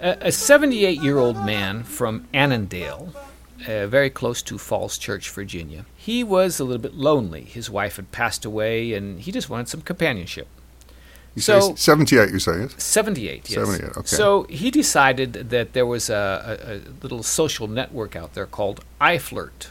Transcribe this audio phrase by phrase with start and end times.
[0.00, 3.12] A 78 year old man from Annandale,
[3.68, 7.42] uh, very close to Falls Church, Virginia, he was a little bit lonely.
[7.44, 10.48] His wife had passed away and he just wanted some companionship.
[11.36, 12.74] You So- say 78, you say, yes?
[12.78, 13.66] 78, yes.
[13.68, 14.06] 78, okay.
[14.06, 18.80] So he decided that there was a, a, a little social network out there called
[19.00, 19.68] iFlirt.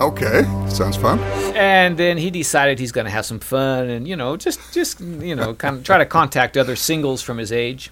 [0.00, 1.18] Okay, sounds fun.
[1.54, 5.00] And then he decided he's going to have some fun and, you know, just, just
[5.00, 7.90] you know, kind of try to contact other singles from his age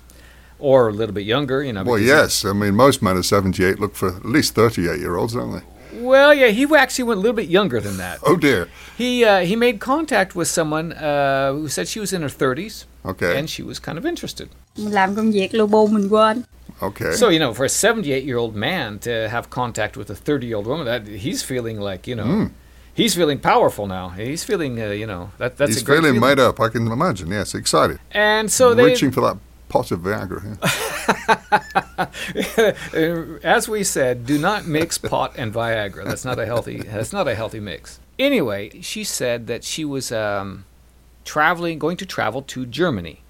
[0.58, 1.84] or a little bit younger, you know.
[1.84, 2.44] Well, yes.
[2.44, 5.62] I mean, most men at 78 look for at least 38 year olds, don't they?
[6.00, 8.18] Well, yeah, he actually went a little bit younger than that.
[8.24, 8.68] Oh, dear.
[8.96, 12.84] He uh, he made contact with someone uh, who said she was in her 30s
[13.04, 13.38] Okay.
[13.38, 14.48] and she was kind of interested.
[14.78, 16.42] Mình làm công việc lâu bù mình quên
[16.82, 17.12] Okay.
[17.12, 20.46] So, you know, for a 78 year old man to have contact with a 30
[20.46, 22.46] year old woman, that he's feeling like, you know, Hmm.
[22.94, 24.08] he's feeling powerful now.
[24.10, 26.28] He's feeling, uh, you know, that, that's He's a great feeling feeling.
[26.36, 27.28] made up, I can imagine.
[27.30, 27.98] Yes, excited.
[28.12, 29.36] And so they, Reaching for that
[29.68, 30.56] pot of Viagra.
[32.34, 33.38] yeah.
[33.44, 36.04] As we said, do not mix pot and Viagra.
[36.04, 36.78] That's not a healthy.
[36.82, 38.00] That's not a healthy mix.
[38.18, 40.64] Anyway, she said that she was um,
[41.24, 43.22] traveling, going to travel to Germany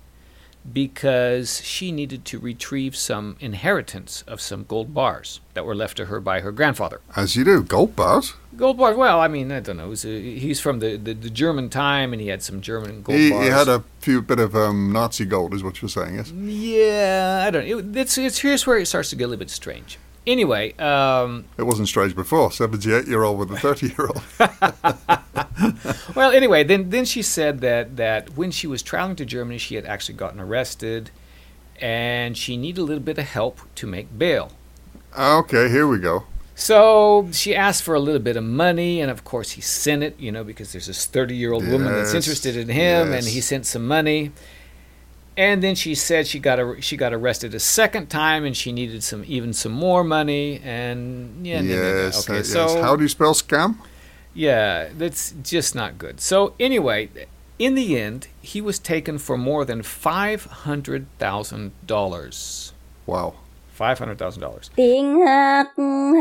[0.72, 6.06] because she needed to retrieve some inheritance of some gold bars that were left to
[6.06, 7.00] her by her grandfather.
[7.16, 7.62] As you do.
[7.62, 8.34] Gold bars.
[8.56, 8.96] Gold bars.
[8.96, 9.88] Well, I mean, I don't know.
[9.88, 13.18] Was, uh, he's from the, the, the German time, and he had some German gold
[13.18, 13.44] He, bars.
[13.44, 16.30] he had a few bit of um, Nazi gold, is what you're saying, yes?
[16.32, 17.66] yeah, I don't.
[17.66, 19.98] It, it's it's here's where it starts to get a little bit strange.
[20.26, 22.52] Anyway, um, It wasn't strange before.
[22.52, 24.22] 78 year old with a 30 year old.
[26.14, 29.74] Well, anyway, then then she said that that when she was traveling to Germany, she
[29.74, 31.10] had actually gotten arrested,
[31.80, 34.52] and she needed a little bit of help to make bail.
[35.18, 36.24] Okay, here we go.
[36.54, 40.20] So she asked for a little bit of money, and of course he sent it,
[40.20, 43.40] you know, because there's this 30 year old woman that's interested in him, and he
[43.40, 44.32] sent some money.
[45.36, 48.72] And then she said she got ar- she got arrested a second time, and she
[48.72, 52.02] needed some even some more money, and yeah, no, no, no.
[52.04, 52.48] yes, uh, okay, yes.
[52.52, 53.76] so How do you spell scam?
[54.34, 56.20] Yeah, that's just not good.
[56.20, 57.08] So anyway,
[57.58, 62.72] in the end, he was taken for more than five hundred thousand dollars.
[63.06, 63.34] Wow.
[63.74, 64.70] Five hundred thousand dollars.
[64.76, 65.68] Tiếng hát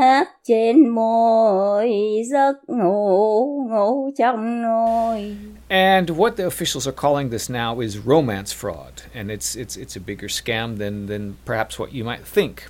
[0.02, 1.92] hát trên môi
[2.32, 5.36] Giấc ngủ ngủ trong nôi
[5.70, 9.96] And what the officials are calling this now is romance fraud, and it's it's it's
[9.96, 12.70] a bigger scam than than perhaps what you might think.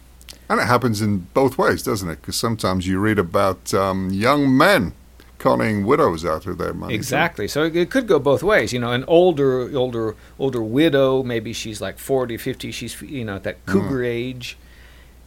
[0.50, 2.22] And it happens in both ways, doesn't it?
[2.22, 4.94] Because sometimes you read about um, young men
[5.40, 6.94] conning widows out of their money.
[6.94, 7.48] Exactly.
[7.48, 8.72] So it, it could go both ways.
[8.72, 13.38] You know, an older older older widow, maybe she's like 40, 50, she's you know
[13.38, 13.80] at that mm-hmm.
[13.80, 14.58] cougar age.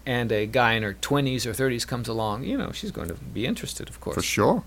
[0.04, 3.14] And a guy in her 20s or 30s comes along, you know, she's going to
[3.14, 4.16] be interested, of course.
[4.16, 4.64] For sure.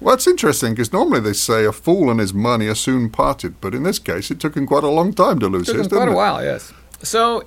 [0.00, 3.60] Well, it's interesting because normally they say a fool and his money are soon parted,
[3.60, 5.86] but in this case, it took him quite a long time to lose Took his,
[5.86, 6.14] him quite a it?
[6.14, 6.72] while, yes.
[7.02, 7.44] So,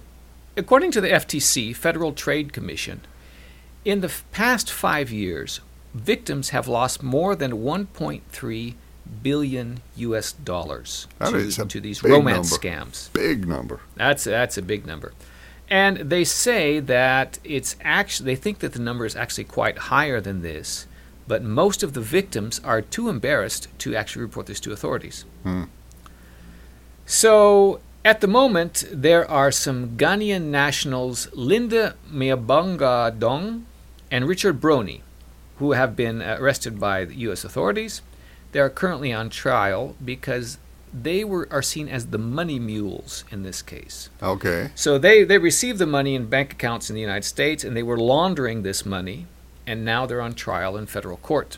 [0.56, 3.02] according to the FTC, Federal Trade Commission,
[3.84, 5.62] in the past five years,
[5.94, 8.74] victims have lost more than 1.3
[9.22, 10.32] billion U.S.
[10.32, 12.68] dollars to, to these big romance number.
[12.68, 13.14] scams.
[13.14, 13.82] Big number.
[13.96, 15.14] That's that's a big number.
[15.70, 20.20] And they say that it's actually they think that the number is actually quite higher
[20.20, 20.88] than this,
[21.28, 25.26] but most of the victims are too embarrassed to actually report this to authorities.
[25.44, 25.64] Hmm.
[27.06, 33.66] So at the moment, there are some Ghanaian nationals, Linda Miabanga Dong
[34.12, 35.02] and Richard Brony,
[35.58, 37.44] who have been arrested by the U.S.
[37.44, 38.02] authorities.
[38.52, 40.58] They are currently on trial because
[40.94, 44.10] they were are seen as the money mules in this case.
[44.22, 44.70] Okay.
[44.76, 47.82] So they, they received the money in bank accounts in the United States and they
[47.84, 49.26] were laundering this money,
[49.66, 51.58] and now they're on trial in federal court.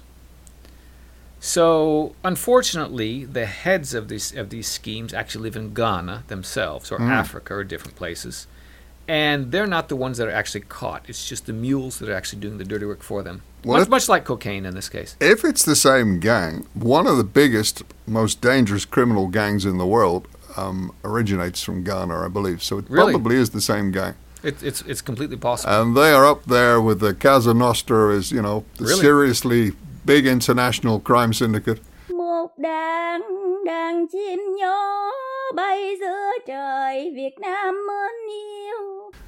[1.39, 6.97] So unfortunately, the heads of these of these schemes actually live in Ghana themselves, or
[6.99, 7.09] Mm.
[7.09, 8.47] Africa, or different places,
[9.07, 11.01] and they're not the ones that are actually caught.
[11.09, 13.41] It's just the mules that are actually doing the dirty work for them.
[13.63, 15.15] Well, much, if- much like cocaine in this case.
[15.19, 19.85] If it's the same gang, one of the biggest, most dangerous criminal gangs in the
[19.87, 20.27] world
[20.57, 22.61] um, originates from Ghana, I believe.
[22.63, 23.13] So it Really?
[23.13, 24.13] probably is the same gang.
[24.43, 25.73] It, it's it's completely possible.
[25.81, 29.01] And they are up there with the Cosa Nostra as, you know, the Really?
[29.01, 29.71] seriously
[30.05, 31.79] big international crime syndicate.
[32.09, 33.21] Một đàn
[33.65, 35.11] đàn chim nhỏ
[35.55, 38.54] bay giữa trời Việt Nam mến yêu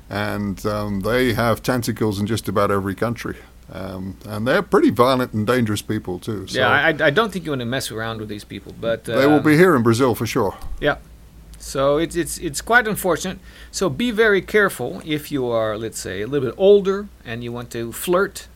[0.09, 3.37] and um, they have tentacles in just about every country.
[3.71, 6.47] Um, and they're pretty violent and dangerous people too.
[6.47, 9.03] So yeah, I, I, don't think you want to mess around with these people, but
[9.03, 10.57] they will um, be here in Brazil for sure.
[10.79, 10.97] Yeah,
[11.57, 13.39] so it's it's it's quite unfortunate.
[13.71, 17.51] So be very careful if you are, let's say, a little bit older and you
[17.51, 18.47] want to flirt.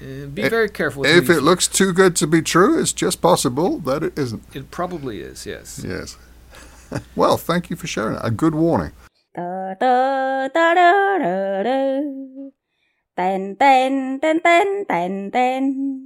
[0.00, 1.04] Uh, be it, very careful.
[1.04, 4.42] if it looks too good to be true, it's just possible that it isn't.
[4.54, 5.46] It probably is.
[5.46, 5.84] Yes.
[5.86, 6.16] Yes.
[7.16, 8.16] well, thank you for sharing.
[8.22, 8.92] A good warning.
[9.74, 11.70] 哒哒哒哒哒，
[13.14, 16.01] 噔噔噔噔噔噔。